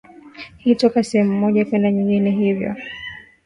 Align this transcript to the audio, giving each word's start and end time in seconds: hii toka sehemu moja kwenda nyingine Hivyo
hii 0.57 0.75
toka 0.75 1.03
sehemu 1.03 1.33
moja 1.39 1.65
kwenda 1.65 1.91
nyingine 1.91 2.31
Hivyo 2.31 2.75